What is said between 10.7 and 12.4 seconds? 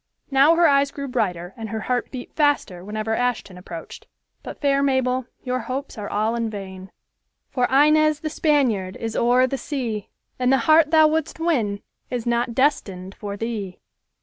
thou wouldst win Is